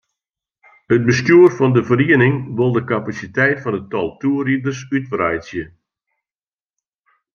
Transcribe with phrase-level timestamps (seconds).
[0.95, 5.63] It bestjoer fan de feriening wol de kapasiteit fan it tal toerriders útwreidzje.